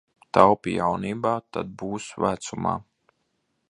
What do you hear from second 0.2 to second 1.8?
Taupi jaunībā, tad